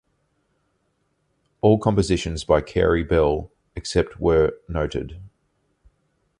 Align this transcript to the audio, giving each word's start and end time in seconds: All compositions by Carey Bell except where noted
All 1.61 1.77
compositions 1.77 2.43
by 2.43 2.61
Carey 2.61 3.03
Bell 3.03 3.51
except 3.75 4.19
where 4.19 4.53
noted 4.67 5.21